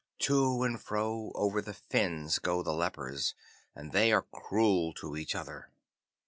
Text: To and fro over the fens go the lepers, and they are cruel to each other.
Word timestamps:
To 0.21 0.63
and 0.63 0.81
fro 0.81 1.31
over 1.35 1.61
the 1.61 1.75
fens 1.75 2.39
go 2.39 2.63
the 2.63 2.73
lepers, 2.73 3.35
and 3.75 3.91
they 3.91 4.11
are 4.11 4.23
cruel 4.33 4.93
to 4.95 5.15
each 5.15 5.35
other. 5.35 5.69